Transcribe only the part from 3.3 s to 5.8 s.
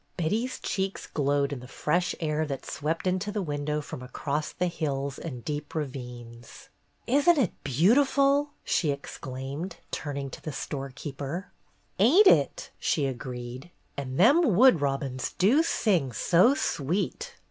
the window from across the hills and deep